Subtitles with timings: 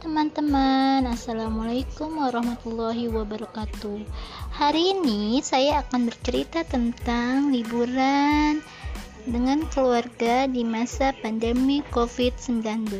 [0.00, 4.00] teman-teman, Assalamualaikum warahmatullahi wabarakatuh.
[4.56, 8.64] Hari ini saya akan bercerita tentang liburan
[9.28, 12.96] dengan keluarga di masa pandemi COVID-19.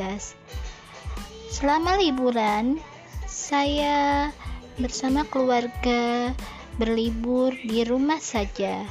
[1.48, 2.77] Selama liburan,
[3.24, 4.28] saya
[4.77, 6.37] bersama keluarga
[6.77, 8.84] berlibur di rumah saja.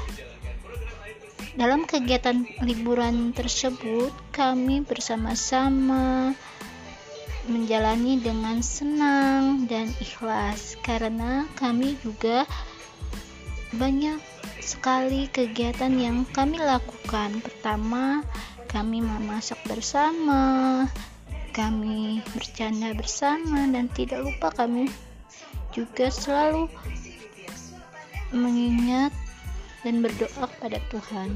[1.53, 6.33] Dalam kegiatan liburan tersebut, kami bersama-sama
[7.49, 12.45] menjalani dengan senang dan ikhlas karena kami juga
[13.73, 14.21] banyak
[14.61, 17.41] sekali kegiatan yang kami lakukan.
[17.41, 18.21] Pertama,
[18.69, 20.85] kami memasak bersama,
[21.51, 24.85] kami bercanda bersama dan tidak lupa kami
[25.73, 26.69] juga selalu
[28.29, 29.09] mengingat
[29.81, 31.33] dan berdoa pada Tuhan.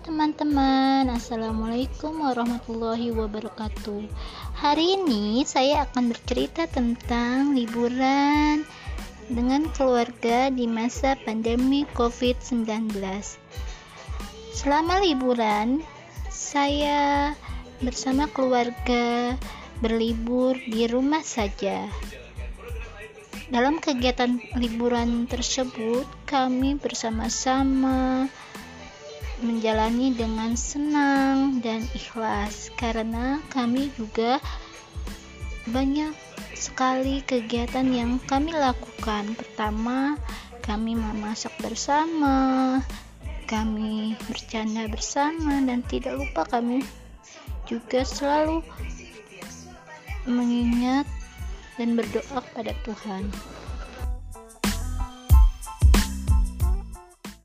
[0.00, 4.08] Teman-teman, Assalamualaikum warahmatullahi wabarakatuh.
[4.56, 8.64] Hari ini saya akan bercerita tentang liburan
[9.28, 12.96] dengan keluarga di masa pandemi COVID-19.
[14.56, 15.84] Selama liburan,
[16.32, 17.36] saya
[17.84, 19.36] bersama keluarga
[19.84, 21.84] berlibur di rumah saja.
[23.52, 28.32] Dalam kegiatan liburan tersebut, kami bersama-sama
[29.40, 34.40] menjalani dengan senang dan ikhlas karena kami juga
[35.68, 36.12] banyak
[36.52, 39.32] sekali kegiatan yang kami lakukan.
[39.36, 40.20] Pertama,
[40.60, 42.78] kami memasak bersama,
[43.48, 46.84] kami bercanda bersama dan tidak lupa kami
[47.64, 48.60] juga selalu
[50.28, 51.08] mengingat
[51.80, 53.24] dan berdoa pada Tuhan.